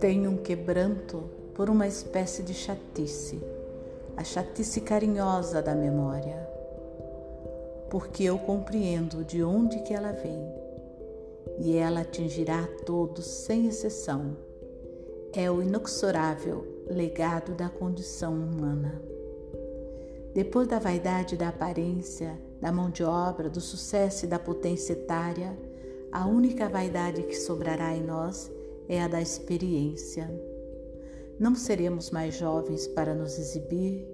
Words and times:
Tenho 0.00 0.30
um 0.30 0.36
quebranto 0.36 1.24
por 1.54 1.70
uma 1.70 1.86
espécie 1.86 2.42
de 2.42 2.54
chatice, 2.54 3.40
a 4.16 4.24
chatice 4.24 4.80
carinhosa 4.80 5.62
da 5.62 5.74
memória, 5.74 6.48
porque 7.90 8.24
eu 8.24 8.38
compreendo 8.38 9.24
de 9.24 9.42
onde 9.42 9.80
que 9.82 9.94
ela 9.94 10.12
vem 10.12 10.44
e 11.58 11.76
ela 11.76 12.00
atingirá 12.00 12.64
a 12.64 12.84
todos 12.84 13.26
sem 13.26 13.66
exceção. 13.66 14.36
É 15.32 15.50
o 15.50 15.62
inexorável 15.62 16.66
legado 16.86 17.54
da 17.54 17.68
condição 17.68 18.32
humana. 18.34 19.00
Depois 20.34 20.68
da 20.68 20.78
vaidade 20.78 21.36
da 21.36 21.48
aparência, 21.48 22.38
da 22.62 22.70
mão 22.70 22.88
de 22.88 23.02
obra, 23.02 23.50
do 23.50 23.60
sucesso 23.60 24.24
e 24.24 24.28
da 24.28 24.38
potência 24.38 24.92
etária, 24.92 25.58
a 26.12 26.26
única 26.28 26.68
vaidade 26.68 27.24
que 27.24 27.34
sobrará 27.34 27.92
em 27.92 28.04
nós 28.04 28.48
é 28.88 29.02
a 29.02 29.08
da 29.08 29.20
experiência. 29.20 30.30
Não 31.40 31.56
seremos 31.56 32.12
mais 32.12 32.36
jovens 32.36 32.86
para 32.86 33.16
nos 33.16 33.36
exibir, 33.36 34.06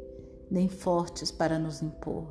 nem 0.51 0.67
fortes 0.67 1.31
para 1.31 1.59
nos 1.59 1.83
impor. 1.83 2.25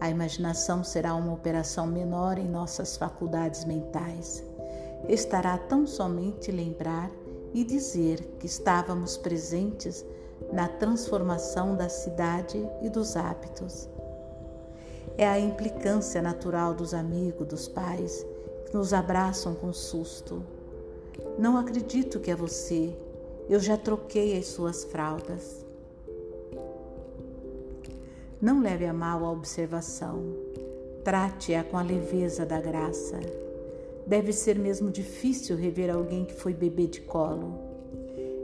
A 0.00 0.08
imaginação 0.08 0.82
será 0.82 1.14
uma 1.14 1.34
operação 1.34 1.86
menor 1.86 2.38
em 2.38 2.48
nossas 2.48 2.96
faculdades 2.96 3.66
mentais. 3.66 4.42
Estará 5.08 5.58
tão 5.58 5.86
somente 5.86 6.50
lembrar 6.50 7.10
e 7.52 7.64
dizer 7.64 8.36
que 8.38 8.46
estávamos 8.46 9.18
presentes 9.18 10.06
na 10.50 10.68
transformação 10.68 11.76
da 11.76 11.90
cidade 11.90 12.66
e 12.80 12.88
dos 12.88 13.14
hábitos. 13.14 13.90
É 15.18 15.28
a 15.28 15.38
implicância 15.38 16.22
natural 16.22 16.72
dos 16.72 16.94
amigos, 16.94 17.46
dos 17.46 17.68
pais, 17.68 18.24
que 18.66 18.74
nos 18.74 18.94
abraçam 18.94 19.54
com 19.54 19.72
susto 19.72 20.42
não 21.38 21.56
acredito 21.56 22.18
que 22.18 22.32
é 22.32 22.34
você. 22.34 22.96
Eu 23.48 23.60
já 23.60 23.76
troquei 23.76 24.36
as 24.36 24.46
suas 24.46 24.82
fraldas. 24.82 25.64
Não 28.40 28.60
leve 28.60 28.84
a 28.84 28.92
mal 28.92 29.24
a 29.24 29.30
observação. 29.30 30.34
Trate-a 31.04 31.62
com 31.62 31.76
a 31.76 31.82
leveza 31.82 32.44
da 32.44 32.60
graça. 32.60 33.20
Deve 34.04 34.32
ser 34.32 34.58
mesmo 34.58 34.90
difícil 34.90 35.56
rever 35.56 35.90
alguém 35.90 36.24
que 36.24 36.34
foi 36.34 36.52
bebê 36.52 36.88
de 36.88 37.02
colo. 37.02 37.56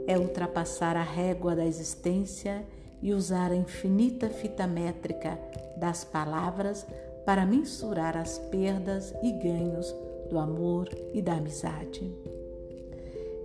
É 0.07 0.17
ultrapassar 0.17 0.95
a 0.95 1.03
régua 1.03 1.53
da 1.53 1.65
existência 1.65 2.65
e 3.01 3.13
usar 3.13 3.51
a 3.51 3.55
infinita 3.55 4.29
fita 4.29 4.65
métrica 4.65 5.39
das 5.77 6.03
palavras 6.03 6.85
para 7.25 7.45
mensurar 7.45 8.15
as 8.17 8.37
perdas 8.37 9.13
e 9.21 9.31
ganhos 9.31 9.93
do 10.29 10.37
amor 10.37 10.89
e 11.13 11.21
da 11.21 11.33
amizade 11.33 12.11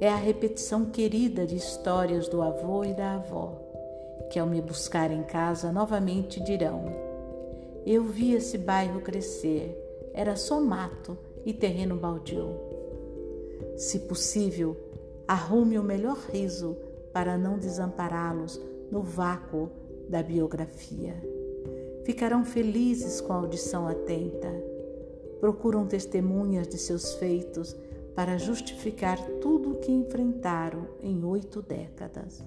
é 0.01 0.09
a 0.09 0.17
repetição 0.17 0.87
querida 0.87 1.47
de 1.47 1.57
histórias 1.57 2.27
do 2.27 2.41
avô 2.41 2.83
e 2.84 2.95
da 2.95 3.17
avó, 3.17 3.55
que 4.31 4.39
ao 4.39 4.47
me 4.47 4.62
buscar 4.62 5.11
em 5.11 5.23
casa 5.23 5.70
novamente 5.70 6.42
dirão: 6.42 6.87
Eu 7.85 8.05
vi 8.05 8.33
esse 8.33 8.57
bairro 8.57 9.03
crescer, 9.03 9.77
era 10.14 10.37
só 10.37 10.59
mato 10.59 11.19
e 11.45 11.53
terreno 11.53 11.97
baldio. 11.97 12.48
Se 13.77 14.01
possível, 14.01 14.75
arrume 15.29 15.79
o 15.79 15.83
melhor 15.83 16.17
riso 16.33 16.77
para 17.12 17.37
não 17.37 17.59
desampará-los 17.59 18.59
no 18.91 19.02
vácuo 19.02 19.70
da 20.08 20.22
biografia. 20.22 21.14
Ficarão 22.05 22.44
felizes 22.44 23.20
com 23.20 23.33
a 23.33 23.36
audição 23.36 23.86
atenta. 23.86 24.48
Procuram 25.38 25.86
testemunhas 25.86 26.66
de 26.66 26.77
seus 26.77 27.14
feitos 27.14 27.77
para 28.14 28.36
justificar 28.36 29.18
tudo 29.41 29.72
o 29.72 29.74
que 29.77 29.92
enfrentaram 29.92 30.88
em 31.00 31.24
oito 31.24 31.62
décadas. 31.62 32.44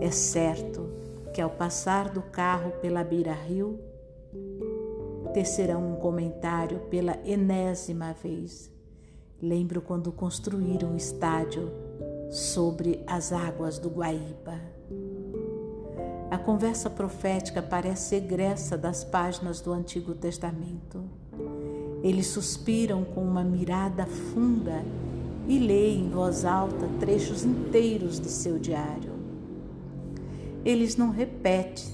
É 0.00 0.10
certo 0.10 0.88
que 1.34 1.40
ao 1.40 1.50
passar 1.50 2.10
do 2.10 2.22
carro 2.22 2.72
pela 2.80 3.02
beira-rio, 3.02 3.78
tecerão 5.32 5.92
um 5.92 5.96
comentário 5.96 6.80
pela 6.90 7.18
enésima 7.24 8.12
vez. 8.12 8.70
Lembro 9.40 9.80
quando 9.80 10.12
construíram 10.12 10.92
o 10.92 10.96
estádio 10.96 11.70
sobre 12.30 13.02
as 13.06 13.32
águas 13.32 13.78
do 13.78 13.88
Guaíba. 13.88 14.60
A 16.30 16.38
conversa 16.38 16.88
profética 16.88 17.60
parece 17.60 18.16
egressa 18.16 18.78
das 18.78 19.04
páginas 19.04 19.60
do 19.60 19.70
Antigo 19.70 20.14
Testamento. 20.14 21.04
Eles 22.02 22.28
suspiram 22.28 23.04
com 23.04 23.22
uma 23.22 23.44
mirada 23.44 24.06
funda 24.06 24.82
e 25.46 25.58
leem 25.58 26.06
em 26.06 26.10
voz 26.10 26.46
alta 26.46 26.88
trechos 26.98 27.44
inteiros 27.44 28.18
de 28.18 28.28
seu 28.28 28.58
diário. 28.58 29.12
Eles 30.64 30.96
não 30.96 31.10
repetem, 31.10 31.92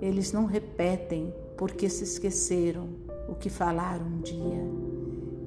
eles 0.00 0.30
não 0.32 0.44
repetem 0.44 1.34
porque 1.56 1.88
se 1.88 2.04
esqueceram 2.04 2.88
o 3.28 3.34
que 3.34 3.48
falaram 3.48 4.06
um 4.06 4.20
dia. 4.20 4.62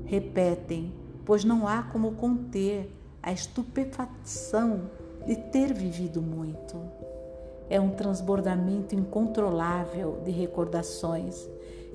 Repetem, 0.06 0.91
pois 1.23 1.45
não 1.45 1.66
há 1.66 1.83
como 1.83 2.11
conter 2.11 2.91
a 3.23 3.31
estupefação 3.31 4.89
de 5.25 5.35
ter 5.35 5.74
vivido 5.74 6.22
muito. 6.22 6.78
É 7.69 7.80
um 7.80 7.91
transbordamento 7.91 8.96
incontrolável 8.96 10.19
de 10.24 10.31
recordações 10.31 11.47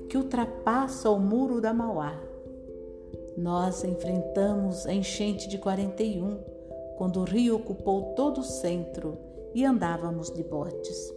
que 0.09 0.17
ultrapassa 0.17 1.09
o 1.09 1.19
muro 1.19 1.59
da 1.59 1.73
Mauá. 1.73 2.17
Nós 3.37 3.83
enfrentamos 3.83 4.85
a 4.85 4.93
enchente 4.93 5.49
de 5.49 5.57
41, 5.57 6.37
quando 6.97 7.19
o 7.19 7.23
rio 7.25 7.57
ocupou 7.57 8.13
todo 8.15 8.39
o 8.39 8.43
centro 8.43 9.17
e 9.53 9.65
andávamos 9.65 10.29
de 10.29 10.43
botes. 10.43 11.13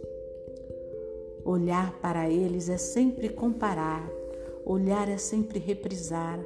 Olhar 1.45 1.93
para 2.01 2.29
eles 2.29 2.67
é 2.67 2.77
sempre 2.77 3.29
comparar, 3.29 4.09
olhar 4.65 5.07
é 5.07 5.17
sempre 5.17 5.57
reprisar, 5.59 6.39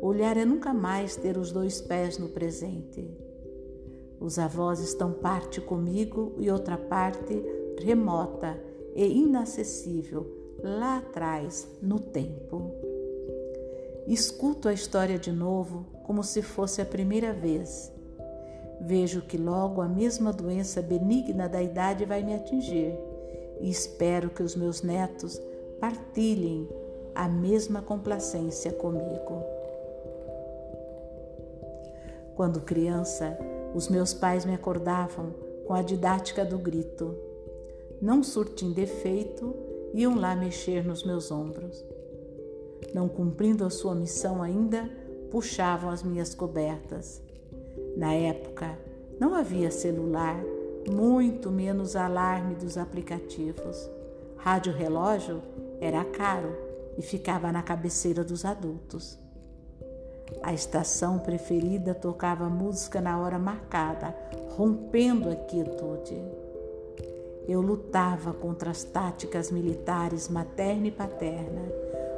olhar 0.00 0.36
é 0.36 0.44
nunca 0.44 0.72
mais 0.72 1.16
ter 1.16 1.36
os 1.36 1.52
dois 1.52 1.80
pés 1.80 2.16
no 2.16 2.28
presente. 2.28 3.27
Os 4.20 4.38
avós 4.38 4.80
estão 4.80 5.12
parte 5.12 5.60
comigo 5.60 6.32
e 6.38 6.50
outra 6.50 6.76
parte 6.76 7.44
remota 7.78 8.58
e 8.94 9.06
inacessível 9.06 10.26
lá 10.62 10.98
atrás, 10.98 11.68
no 11.80 12.00
tempo. 12.00 12.72
Escuto 14.06 14.68
a 14.68 14.72
história 14.72 15.18
de 15.18 15.30
novo 15.30 15.86
como 16.04 16.24
se 16.24 16.42
fosse 16.42 16.80
a 16.80 16.86
primeira 16.86 17.32
vez. 17.32 17.92
Vejo 18.80 19.22
que 19.22 19.36
logo 19.36 19.80
a 19.80 19.88
mesma 19.88 20.32
doença 20.32 20.80
benigna 20.80 21.48
da 21.48 21.62
idade 21.62 22.04
vai 22.04 22.22
me 22.22 22.34
atingir 22.34 22.96
e 23.60 23.68
espero 23.68 24.30
que 24.30 24.42
os 24.42 24.54
meus 24.56 24.82
netos 24.82 25.40
partilhem 25.80 26.68
a 27.14 27.28
mesma 27.28 27.82
complacência 27.82 28.72
comigo. 28.72 29.42
Quando 32.34 32.60
criança, 32.60 33.36
os 33.74 33.88
meus 33.88 34.14
pais 34.14 34.44
me 34.44 34.54
acordavam 34.54 35.34
com 35.66 35.74
a 35.74 35.82
didática 35.82 36.44
do 36.44 36.58
grito. 36.58 37.14
Não 38.00 38.22
surtem 38.22 38.72
defeito 38.72 39.54
iam 39.94 40.18
lá 40.18 40.34
mexer 40.36 40.84
nos 40.84 41.02
meus 41.02 41.30
ombros. 41.30 41.84
Não 42.94 43.08
cumprindo 43.08 43.64
a 43.64 43.70
sua 43.70 43.94
missão 43.94 44.42
ainda, 44.42 44.88
puxavam 45.30 45.90
as 45.90 46.02
minhas 46.02 46.34
cobertas. 46.34 47.22
Na 47.96 48.12
época, 48.14 48.78
não 49.18 49.34
havia 49.34 49.70
celular, 49.70 50.40
muito 50.90 51.50
menos 51.50 51.96
alarme 51.96 52.54
dos 52.54 52.78
aplicativos. 52.78 53.90
Rádio 54.36 54.72
relógio 54.72 55.42
era 55.80 56.04
caro 56.04 56.54
e 56.96 57.02
ficava 57.02 57.50
na 57.50 57.62
cabeceira 57.62 58.22
dos 58.22 58.44
adultos. 58.44 59.18
A 60.42 60.52
estação 60.52 61.18
preferida 61.18 61.94
tocava 61.94 62.48
música 62.48 63.00
na 63.00 63.20
hora 63.20 63.38
marcada, 63.38 64.14
rompendo 64.56 65.30
a 65.30 65.36
quietude. 65.36 66.22
Eu 67.46 67.60
lutava 67.60 68.32
contra 68.32 68.70
as 68.70 68.84
táticas 68.84 69.50
militares 69.50 70.28
materna 70.28 70.88
e 70.88 70.90
paterna. 70.90 71.62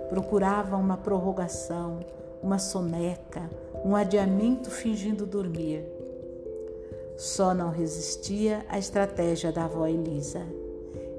Procurava 0.09 0.77
uma 0.77 0.97
prorrogação, 0.97 2.01
uma 2.43 2.59
soneca, 2.59 3.49
um 3.85 3.95
adiamento 3.95 4.71
fingindo 4.71 5.25
dormir. 5.25 5.85
Só 7.17 7.55
não 7.55 7.71
resistia 7.71 8.65
à 8.69 8.79
estratégia 8.79 9.53
da 9.53 9.67
avó 9.67 9.87
Elisa. 9.87 10.43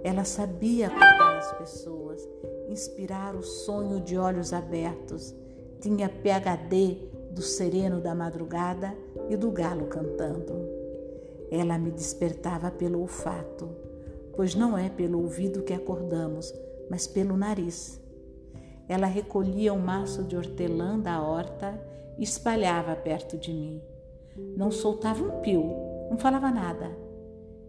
Ela 0.03 0.23
sabia 0.23 0.87
acordar 0.87 1.37
as 1.37 1.51
pessoas, 1.53 2.27
inspirar 2.67 3.35
o 3.35 3.43
sonho 3.43 4.01
de 4.01 4.17
olhos 4.17 4.51
abertos. 4.51 5.33
Tinha 5.81 6.07
PhD 6.07 7.09
do 7.31 7.41
sereno 7.41 7.99
da 7.99 8.15
madrugada 8.15 8.95
e 9.29 9.35
do 9.35 9.51
galo 9.51 9.87
cantando. 9.87 10.53
Ela 11.49 11.77
me 11.77 11.91
despertava 11.91 12.71
pelo 12.71 13.01
olfato 13.01 13.91
pois 14.35 14.55
não 14.55 14.77
é 14.77 14.89
pelo 14.89 15.21
ouvido 15.21 15.63
que 15.63 15.73
acordamos, 15.73 16.53
mas 16.89 17.07
pelo 17.07 17.37
nariz. 17.37 17.99
ela 18.89 19.07
recolhia 19.07 19.73
um 19.73 19.79
maço 19.79 20.23
de 20.23 20.35
hortelã 20.35 20.99
da 20.99 21.21
horta 21.21 21.79
e 22.17 22.23
espalhava 22.23 22.93
perto 22.93 23.37
de 23.37 23.53
mim. 23.53 23.81
Não 24.57 24.69
soltava 24.69 25.23
um 25.23 25.41
pio, 25.41 25.63
não 26.09 26.17
falava 26.17 26.51
nada. 26.51 26.91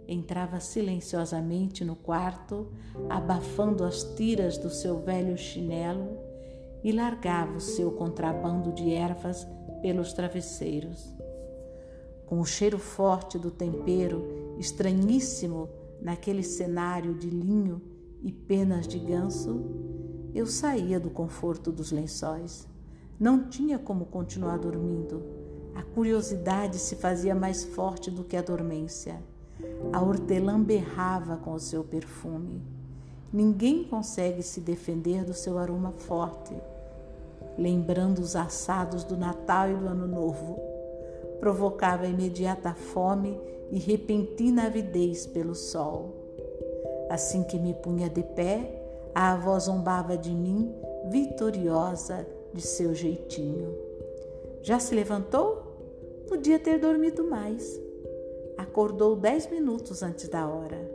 Entrava 0.09 0.59
silenciosamente 0.59 1.85
no 1.85 1.95
quarto, 1.95 2.73
abafando 3.09 3.85
as 3.85 4.03
tiras 4.03 4.59
do 4.59 4.69
seu 4.69 4.99
velho 4.99 5.37
chinelo 5.39 6.19
e 6.83 6.93
largava 6.93 7.57
o 7.57 7.61
seu 7.61 7.93
contrabando 7.93 8.73
de 8.73 8.93
ervas 8.93 9.47
pelos 9.81 10.13
travesseiros. 10.13 11.15
Com 12.27 12.41
o 12.41 12.47
cheiro 12.47 12.79
forte 12.79 13.39
do 13.39 13.51
tempero, 13.51 14.55
estranhíssimo 14.59 15.69
naquele 16.01 16.43
cenário 16.43 17.15
de 17.15 17.29
linho 17.29 17.83
e 18.23 18.33
penas 18.33 18.89
de 18.89 18.99
ganso, 18.99 19.63
eu 20.35 20.47
saía 20.47 20.99
do 20.99 21.11
conforto 21.11 21.71
dos 21.71 21.93
lençóis. 21.93 22.67
Não 23.21 23.49
tinha 23.49 23.79
como 23.79 24.07
continuar 24.07 24.59
dormindo. 24.59 25.23
A 25.75 25.83
curiosidade 25.83 26.79
se 26.79 26.97
fazia 26.97 27.35
mais 27.35 27.65
forte 27.65 28.11
do 28.11 28.25
que 28.25 28.37
a 28.37 28.43
dormência. 28.43 29.23
A 29.93 30.01
hortelã 30.01 30.61
berrava 30.61 31.37
com 31.37 31.53
o 31.53 31.61
seu 31.61 31.85
perfume. 31.85 32.63
Ninguém 33.33 33.85
consegue 33.85 34.43
se 34.43 34.61
defender 34.61 35.25
do 35.25 35.35
seu 35.35 35.59
aroma 35.59 35.93
forte, 35.93 36.55
lembrando 37.57 38.19
os 38.19 38.37
assados 38.37 39.05
do 39.05 39.17
Natal 39.17 39.71
e 39.71 39.75
do 39.75 39.87
Ano 39.87 40.07
Novo. 40.07 40.59
Provocava 41.41 42.07
imediata 42.07 42.75
fome 42.75 43.41
e 43.71 43.79
repentina 43.79 44.67
avidez 44.67 45.27
pelo 45.27 45.55
sol. 45.55 46.15
Assim 47.11 47.43
que 47.43 47.59
me 47.59 47.75
punha 47.75 48.09
de 48.09 48.23
pé, 48.23 48.83
a 49.15 49.33
avó 49.33 49.59
zombava 49.59 50.17
de 50.17 50.31
mim, 50.31 50.75
vitoriosa 51.11 52.27
de 52.53 52.63
seu 52.63 52.95
jeitinho. 52.95 53.77
Já 54.63 54.79
se 54.79 54.95
levantou? 54.95 55.63
Podia 56.29 56.59
ter 56.59 56.79
dormido 56.79 57.25
mais. 57.25 57.81
Acordou 58.57 59.17
dez 59.17 59.51
minutos 59.51 60.03
antes 60.03 60.29
da 60.29 60.49
hora. 60.49 60.91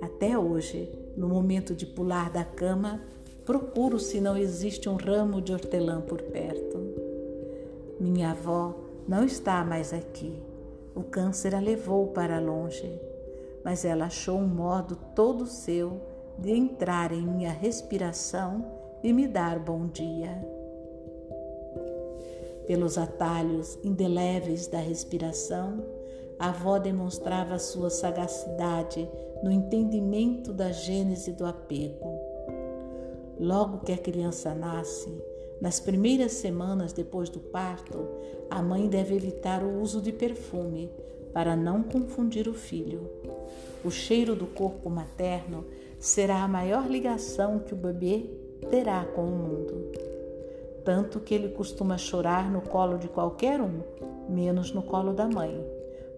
Até 0.00 0.36
hoje, 0.36 0.92
no 1.16 1.28
momento 1.28 1.74
de 1.74 1.86
pular 1.86 2.30
da 2.30 2.44
cama, 2.44 3.00
procuro 3.44 3.98
se 3.98 4.20
não 4.20 4.36
existe 4.36 4.88
um 4.88 4.96
ramo 4.96 5.40
de 5.40 5.52
hortelã 5.52 6.00
por 6.00 6.22
perto. 6.22 6.78
Minha 7.98 8.30
avó 8.30 8.74
não 9.06 9.24
está 9.24 9.64
mais 9.64 9.92
aqui. 9.92 10.40
O 10.94 11.02
câncer 11.02 11.54
a 11.54 11.60
levou 11.60 12.08
para 12.08 12.38
longe, 12.38 13.00
mas 13.64 13.84
ela 13.84 14.06
achou 14.06 14.38
um 14.38 14.46
modo 14.46 14.96
todo 15.14 15.46
seu 15.46 16.00
de 16.38 16.50
entrar 16.50 17.12
em 17.12 17.22
minha 17.22 17.50
respiração 17.50 18.64
e 19.02 19.12
me 19.12 19.26
dar 19.26 19.58
bom 19.58 19.86
dia. 19.86 20.30
Pelos 22.66 22.96
atalhos 22.96 23.78
indeléveis 23.82 24.66
da 24.66 24.78
respiração, 24.78 25.84
a 26.38 26.48
avó 26.48 26.78
demonstrava 26.78 27.58
sua 27.58 27.90
sagacidade 27.90 29.08
no 29.42 29.50
entendimento 29.50 30.52
da 30.52 30.70
gênese 30.70 31.32
do 31.32 31.44
apego. 31.44 32.21
Logo 33.42 33.78
que 33.78 33.90
a 33.90 33.98
criança 33.98 34.54
nasce, 34.54 35.12
nas 35.60 35.80
primeiras 35.80 36.30
semanas 36.30 36.92
depois 36.92 37.28
do 37.28 37.40
parto, 37.40 38.06
a 38.48 38.62
mãe 38.62 38.88
deve 38.88 39.16
evitar 39.16 39.64
o 39.64 39.80
uso 39.80 40.00
de 40.00 40.12
perfume 40.12 40.88
para 41.32 41.56
não 41.56 41.82
confundir 41.82 42.46
o 42.46 42.54
filho. 42.54 43.10
O 43.84 43.90
cheiro 43.90 44.36
do 44.36 44.46
corpo 44.46 44.88
materno 44.88 45.64
será 45.98 46.44
a 46.44 46.46
maior 46.46 46.88
ligação 46.88 47.58
que 47.58 47.74
o 47.74 47.76
bebê 47.76 48.30
terá 48.70 49.04
com 49.06 49.24
o 49.24 49.36
mundo. 49.36 49.90
Tanto 50.84 51.18
que 51.18 51.34
ele 51.34 51.48
costuma 51.48 51.98
chorar 51.98 52.48
no 52.48 52.60
colo 52.60 52.96
de 52.96 53.08
qualquer 53.08 53.60
um, 53.60 53.80
menos 54.28 54.72
no 54.72 54.84
colo 54.84 55.12
da 55.12 55.26
mãe, 55.26 55.60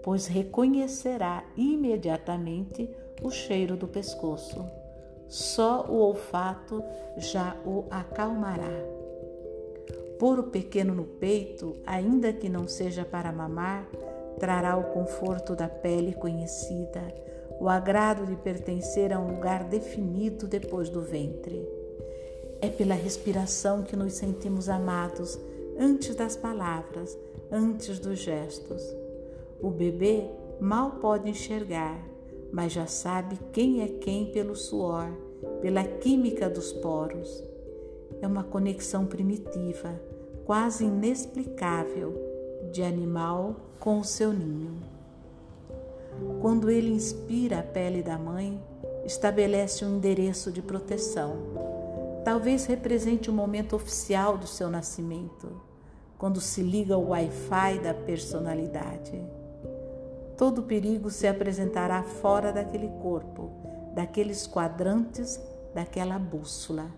pois 0.03 0.27
reconhecerá 0.27 1.43
imediatamente 1.57 2.87
o 3.23 3.31
cheiro 3.31 3.79
do 3.79 3.89
pescoço. 3.89 4.84
Só 5.29 5.87
o 5.89 5.97
olfato 5.97 6.83
já 7.17 7.57
o 7.65 7.85
acalmará. 7.91 8.73
Pôr 10.19 10.39
o 10.39 10.45
pequeno 10.45 10.95
no 10.95 11.05
peito, 11.05 11.77
ainda 11.85 12.33
que 12.33 12.49
não 12.49 12.69
seja 12.69 13.05
para 13.05 13.33
mamar, 13.33 13.89
trará 14.39 14.77
o 14.77 14.93
conforto 14.93 15.55
da 15.57 15.69
pele 15.69 16.15
conhecida, 16.15 17.03
o 17.61 17.69
agrado 17.69 18.27
de 18.27 18.37
pertencer 18.37 19.13
a 19.13 19.19
um 19.19 19.35
lugar 19.35 19.65
definido 19.65 20.47
depois 20.47 20.89
do 20.89 21.03
ventre. 21.03 21.67
É 22.61 22.69
pela 22.69 22.95
respiração 22.95 23.83
que 23.83 23.97
nos 23.97 24.15
sentimos 24.15 24.69
amados 24.69 25.39
antes 25.79 26.15
das 26.15 26.37
palavras, 26.37 27.19
antes 27.51 27.99
dos 27.99 28.19
gestos. 28.19 28.83
O 29.61 29.71
bebê 29.71 30.29
mal 30.61 30.93
pode 30.93 31.29
enxergar, 31.29 32.03
mas 32.55 32.73
já 32.73 32.87
sabe 32.87 33.37
quem 33.53 33.83
é 33.83 33.89
quem 33.89 34.27
pelo 34.27 34.55
suor, 34.55 35.11
pela 35.61 35.83
química 35.83 36.49
dos 36.49 36.73
poros 36.73 37.43
é 38.23 38.29
uma 38.29 38.45
conexão 38.45 39.07
primitiva, 39.07 40.01
quase 40.45 40.85
inexplicável, 40.85 42.15
de 42.71 42.81
animal 42.81 43.57
com 43.81 43.99
o 43.99 44.05
seu 44.05 44.33
ninho. 44.33 44.79
Quando 46.41 46.71
ele 46.71 46.93
inspira 46.93 47.59
a 47.59 47.63
pele 47.63 48.05
da 48.05 48.17
mãe, 48.17 48.63
estabelece 49.05 49.85
um 49.85 49.97
endereço 49.97 50.53
de 50.53 50.63
proteção. 50.63 51.37
Talvez 52.25 52.67
represente 52.67 53.29
o 53.29 53.33
momento 53.33 53.75
oficial 53.75 54.39
do 54.39 54.47
seu 54.47 54.71
nascimento, 54.71 55.61
quando 56.17 56.41
se 56.41 56.63
liga 56.63 56.95
ao 56.95 57.09
Wi-Fi 57.09 57.81
da 57.81 57.93
personalidade. 57.93 59.44
Todo 60.37 60.65
perigo 60.65 61.11
se 61.11 61.27
apresentará 61.29 62.03
fora 62.03 62.53
daquele 62.53 62.89
corpo, 63.01 63.53
daqueles 63.95 64.47
quadrantes, 64.47 65.41
daquela 65.73 66.19
bússola. 66.19 66.91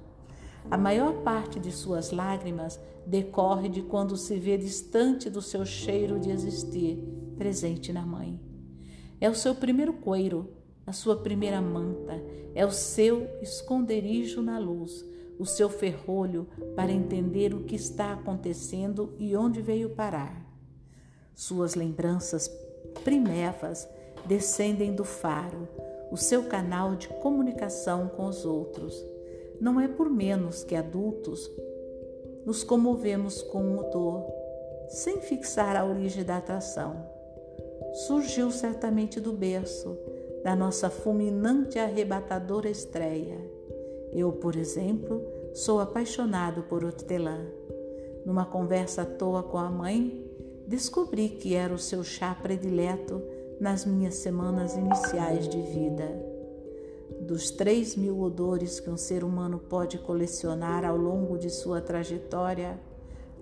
A 0.71 0.79
maior 0.79 1.23
parte 1.23 1.61
de 1.61 1.71
suas 1.71 2.11
lágrimas 2.11 2.81
decorre 3.07 3.69
de 3.69 3.83
quando 3.83 4.17
se 4.17 4.37
vê 4.39 4.57
distante 4.57 5.29
do 5.31 5.43
seu 5.43 5.65
cheiro 5.65 6.19
de 6.19 6.31
existir, 6.31 6.99
presente 7.37 7.93
na 7.93 8.05
mãe. 8.05 8.41
É 9.21 9.29
o 9.29 9.35
seu 9.35 9.55
primeiro 9.55 9.93
coiro, 9.93 10.51
a 10.87 10.93
sua 10.93 11.17
primeira 11.17 11.61
manta, 11.61 12.21
é 12.55 12.65
o 12.65 12.73
seu 12.73 13.29
esconderijo 13.43 14.41
na 14.41 14.59
luz, 14.59 15.05
o 15.39 15.45
seu 15.45 15.69
ferrolho 15.69 16.49
para 16.75 16.91
entender 16.91 17.55
o 17.55 17.65
que 17.65 17.77
está 17.77 18.13
acontecendo 18.13 19.15
e 19.19 19.37
onde 19.37 19.61
veio 19.61 19.91
parar. 19.91 20.45
Suas 21.35 21.75
lembranças 21.75 22.51
primevas 22.97 23.89
descendem 24.25 24.93
do 24.95 25.05
faro, 25.05 25.69
o 26.11 26.17
seu 26.17 26.45
canal 26.45 26.95
de 26.95 27.09
comunicação 27.09 28.09
com 28.09 28.27
os 28.27 28.45
outros 28.45 29.05
não 29.61 29.81
é 29.81 29.89
por 29.89 30.11
menos 30.11 30.63
que 30.63 30.75
adultos 30.75 31.51
nos 32.45 32.63
comovemos 32.63 33.43
com 33.43 33.77
o 33.77 33.83
dor, 33.91 34.25
sem 34.89 35.21
fixar 35.21 35.77
a 35.77 35.85
origem 35.85 36.25
da 36.25 36.37
atração. 36.37 37.05
Surgiu 38.07 38.51
certamente 38.51 39.21
do 39.21 39.33
berço, 39.33 39.99
da 40.45 40.55
nossa 40.55 40.89
fulminante 40.89 41.79
e 41.79 41.81
arrebatadora 41.81 42.69
estreia. 42.69 43.39
Eu, 44.13 44.33
por 44.33 44.55
exemplo, 44.55 45.27
sou 45.53 45.81
apaixonado 45.81 46.63
por 46.63 46.85
hortelã. 46.85 47.47
Numa 48.25 48.45
conversa 48.45 49.03
à 49.03 49.05
toa 49.05 49.43
com 49.43 49.59
a 49.59 49.69
mãe, 49.69 50.26
descobri 50.67 51.29
que 51.29 51.55
era 51.55 51.73
o 51.73 51.79
seu 51.79 52.03
chá 52.03 52.35
predileto 52.35 53.23
nas 53.61 53.85
minhas 53.85 54.17
semanas 54.17 54.75
iniciais 54.77 55.49
de 55.49 55.61
vida. 55.61 56.09
Dos 57.21 57.51
três 57.51 57.97
mil 57.97 58.21
odores 58.21 58.81
que 58.81 58.91
um 58.91 58.97
ser 58.97 59.25
humano 59.25 59.59
pode 59.59 59.99
colecionar 59.99 60.85
ao 60.85 60.97
longo 60.97 61.39
de 61.39 61.51
sua 61.51 61.81
trajetória, 61.81 62.79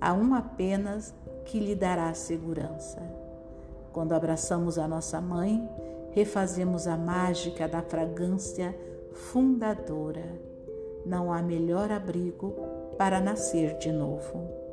há 0.00 0.12
um 0.12 0.34
apenas 0.34 1.14
que 1.44 1.58
lhe 1.58 1.74
dará 1.74 2.12
segurança. 2.14 3.02
Quando 3.92 4.12
abraçamos 4.12 4.78
a 4.78 4.86
nossa 4.88 5.20
mãe, 5.20 5.68
refazemos 6.12 6.86
a 6.86 6.96
mágica 6.96 7.68
da 7.68 7.82
fragrância 7.82 8.74
fundadora. 9.12 10.40
Não 11.04 11.32
há 11.32 11.42
melhor 11.42 11.90
abrigo 11.90 12.54
para 12.96 13.20
nascer 13.20 13.76
de 13.78 13.92
novo. 13.92 14.63